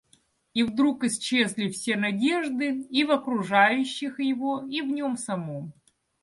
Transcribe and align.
И 0.55 0.63
вдруг 0.63 1.03
исчезли 1.03 1.69
все 1.69 1.95
надежды 1.95 2.71
и 2.89 3.03
в 3.03 3.11
окружающих 3.11 4.19
его 4.19 4.65
и 4.67 4.81
в 4.81 4.87
нем 4.87 5.15
самом. 5.15 5.73